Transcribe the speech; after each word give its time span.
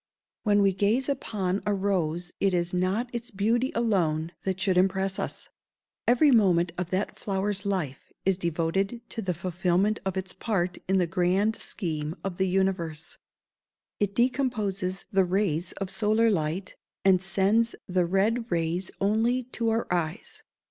"]When 0.45 0.63
we 0.63 0.73
gaze 0.73 1.07
upon 1.07 1.61
a 1.63 1.75
rose 1.75 2.31
it 2.39 2.55
is 2.55 2.73
not 2.73 3.13
its 3.13 3.29
beauty 3.29 3.71
alone 3.75 4.31
that 4.41 4.59
should 4.59 4.75
impress 4.75 5.19
us: 5.19 5.47
every 6.07 6.31
moment 6.31 6.71
of 6.75 6.89
that 6.89 7.19
flower's 7.19 7.67
life 7.67 8.11
is 8.25 8.39
devoted 8.39 9.01
to 9.09 9.21
the 9.21 9.35
fulfilment 9.35 9.99
of 10.03 10.17
its 10.17 10.33
part 10.33 10.79
in 10.87 10.97
the 10.97 11.05
grand 11.05 11.55
scheme 11.55 12.15
of 12.23 12.37
the 12.37 12.47
universe. 12.47 13.19
It 13.99 14.15
decomposes 14.15 15.05
the 15.11 15.23
rays 15.23 15.71
of 15.73 15.91
solar 15.91 16.31
light, 16.31 16.77
and 17.05 17.21
sends 17.21 17.75
the 17.87 18.07
red 18.07 18.49
rays 18.51 18.89
only 18.99 19.43
to 19.51 19.69
our 19.69 19.85
eyes. 19.93 20.41